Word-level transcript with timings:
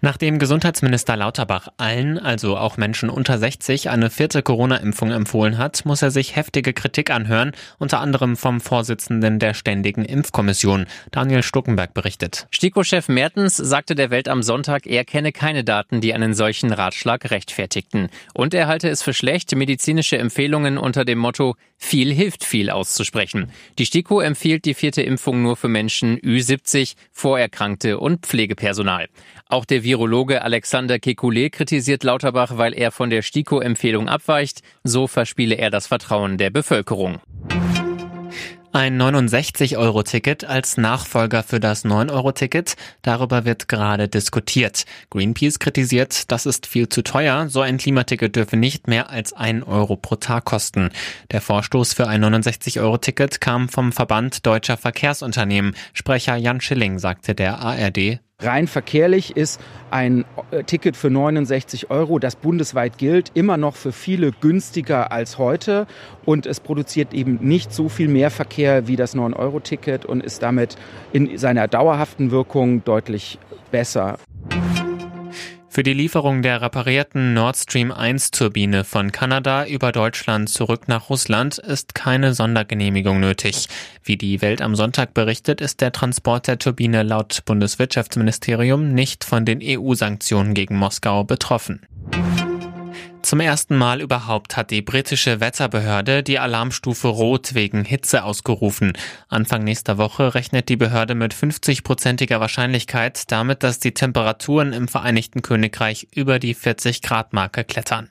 Nachdem 0.00 0.38
Gesundheitsminister 0.38 1.16
Lauterbach 1.16 1.68
allen, 1.78 2.18
also 2.18 2.58
auch 2.58 2.76
Menschen 2.76 3.08
unter 3.08 3.38
60, 3.38 3.88
eine 3.88 4.10
vierte 4.10 4.42
Corona-Impfung 4.42 5.10
empfohlen 5.10 5.56
hat, 5.56 5.86
muss 5.86 6.02
er 6.02 6.10
sich 6.10 6.36
heftige 6.36 6.74
Kritik 6.74 7.10
anhören, 7.10 7.52
unter 7.78 8.00
anderem 8.00 8.36
vom 8.36 8.60
Vorsitzenden 8.60 9.38
der 9.38 9.54
Ständigen 9.54 10.04
Impfkommission. 10.04 10.86
Daniel 11.12 11.42
Stuckenberg 11.42 11.94
berichtet. 11.94 12.46
STIKO-Chef 12.50 13.08
Mertens 13.08 13.56
sagte 13.56 13.94
der 13.94 14.10
Welt 14.10 14.28
am 14.28 14.42
Sonntag, 14.42 14.86
er 14.86 15.04
kenne 15.04 15.32
keine 15.32 15.64
Daten, 15.64 16.00
die 16.00 16.12
einen 16.12 16.34
solchen 16.34 16.72
Ratschlag 16.72 17.30
rechtfertigten. 17.30 18.08
Und 18.34 18.52
er 18.52 18.66
halte 18.66 18.90
es 18.90 19.02
für 19.02 19.14
schlecht, 19.14 19.56
medizinische 19.56 20.18
Empfehlungen 20.18 20.76
unter 20.76 21.04
dem 21.04 21.18
Motto 21.18 21.56
viel 21.78 22.12
hilft 22.12 22.44
viel 22.44 22.70
auszusprechen. 22.70 23.50
Die 23.78 23.86
STIKO 23.86 24.20
empfiehlt 24.20 24.64
die 24.64 24.74
vierte 24.74 25.02
Impfung 25.02 25.42
nur 25.42 25.56
für 25.56 25.68
Menschen 25.68 26.18
Ü70, 26.18 26.94
Vorerkrankte 27.12 27.98
und 27.98 28.26
Pflegepersonal. 28.26 29.08
Auch 29.48 29.64
der 29.64 29.84
Virologe 29.86 30.42
Alexander 30.42 30.96
Kekulé 30.96 31.48
kritisiert 31.48 32.02
Lauterbach, 32.02 32.58
weil 32.58 32.74
er 32.74 32.90
von 32.90 33.08
der 33.08 33.22
STIKO-Empfehlung 33.22 34.08
abweicht. 34.08 34.62
So 34.82 35.06
verspiele 35.06 35.54
er 35.54 35.70
das 35.70 35.86
Vertrauen 35.86 36.38
der 36.38 36.50
Bevölkerung. 36.50 37.20
Ein 38.72 39.00
69-Euro-Ticket 39.00 40.44
als 40.44 40.76
Nachfolger 40.76 41.44
für 41.44 41.60
das 41.60 41.84
9-Euro-Ticket, 41.84 42.74
darüber 43.02 43.44
wird 43.44 43.68
gerade 43.68 44.08
diskutiert. 44.08 44.86
Greenpeace 45.08 45.60
kritisiert, 45.60 46.32
das 46.32 46.46
ist 46.46 46.66
viel 46.66 46.88
zu 46.88 47.02
teuer, 47.02 47.48
so 47.48 47.60
ein 47.60 47.78
Klimaticket 47.78 48.34
dürfe 48.34 48.56
nicht 48.56 48.88
mehr 48.88 49.08
als 49.08 49.32
1 49.32 49.68
Euro 49.68 49.94
pro 49.96 50.16
Tag 50.16 50.46
kosten. 50.46 50.90
Der 51.30 51.40
Vorstoß 51.40 51.94
für 51.94 52.08
ein 52.08 52.24
69-Euro-Ticket 52.24 53.40
kam 53.40 53.68
vom 53.68 53.92
Verband 53.92 54.44
Deutscher 54.44 54.76
Verkehrsunternehmen. 54.76 55.76
Sprecher 55.92 56.34
Jan 56.34 56.60
Schilling 56.60 56.98
sagte 56.98 57.36
der 57.36 57.60
ARD, 57.60 58.18
Rein 58.42 58.66
verkehrlich 58.66 59.34
ist 59.34 59.62
ein 59.90 60.26
äh, 60.50 60.62
Ticket 60.62 60.94
für 60.94 61.08
69 61.08 61.90
Euro, 61.90 62.18
das 62.18 62.36
bundesweit 62.36 62.98
gilt, 62.98 63.30
immer 63.32 63.56
noch 63.56 63.76
für 63.76 63.92
viele 63.92 64.30
günstiger 64.30 65.10
als 65.10 65.38
heute. 65.38 65.86
Und 66.26 66.44
es 66.44 66.60
produziert 66.60 67.14
eben 67.14 67.38
nicht 67.40 67.72
so 67.72 67.88
viel 67.88 68.08
mehr 68.08 68.30
Verkehr 68.30 68.88
wie 68.88 68.96
das 68.96 69.16
9-Euro-Ticket 69.16 70.04
und 70.04 70.22
ist 70.22 70.42
damit 70.42 70.76
in 71.14 71.38
seiner 71.38 71.66
dauerhaften 71.66 72.30
Wirkung 72.30 72.84
deutlich 72.84 73.38
besser. 73.70 74.18
Für 75.76 75.82
die 75.82 75.92
Lieferung 75.92 76.40
der 76.40 76.62
reparierten 76.62 77.34
Nord 77.34 77.54
Stream 77.54 77.92
1 77.92 78.30
Turbine 78.30 78.82
von 78.82 79.12
Kanada 79.12 79.66
über 79.66 79.92
Deutschland 79.92 80.48
zurück 80.48 80.88
nach 80.88 81.10
Russland 81.10 81.58
ist 81.58 81.94
keine 81.94 82.32
Sondergenehmigung 82.32 83.20
nötig. 83.20 83.68
Wie 84.02 84.16
die 84.16 84.40
Welt 84.40 84.62
am 84.62 84.74
Sonntag 84.74 85.12
berichtet, 85.12 85.60
ist 85.60 85.82
der 85.82 85.92
Transport 85.92 86.48
der 86.48 86.58
Turbine 86.58 87.02
laut 87.02 87.42
Bundeswirtschaftsministerium 87.44 88.94
nicht 88.94 89.22
von 89.22 89.44
den 89.44 89.60
EU-Sanktionen 89.62 90.54
gegen 90.54 90.76
Moskau 90.76 91.24
betroffen. 91.24 91.82
Zum 93.26 93.40
ersten 93.40 93.74
Mal 93.74 94.02
überhaupt 94.02 94.56
hat 94.56 94.70
die 94.70 94.82
britische 94.82 95.40
Wetterbehörde 95.40 96.22
die 96.22 96.38
Alarmstufe 96.38 97.08
Rot 97.08 97.54
wegen 97.54 97.84
Hitze 97.84 98.22
ausgerufen. 98.22 98.92
Anfang 99.28 99.64
nächster 99.64 99.98
Woche 99.98 100.36
rechnet 100.36 100.68
die 100.68 100.76
Behörde 100.76 101.16
mit 101.16 101.34
50-prozentiger 101.34 102.38
Wahrscheinlichkeit 102.38 103.32
damit, 103.32 103.64
dass 103.64 103.80
die 103.80 103.94
Temperaturen 103.94 104.72
im 104.72 104.86
Vereinigten 104.86 105.42
Königreich 105.42 106.06
über 106.14 106.38
die 106.38 106.54
40 106.54 107.02
Grad 107.02 107.32
Marke 107.32 107.64
klettern. 107.64 108.10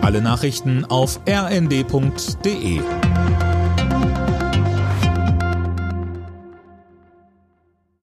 Alle 0.00 0.22
Nachrichten 0.22 0.86
auf 0.86 1.20
rnd.de 1.28 2.80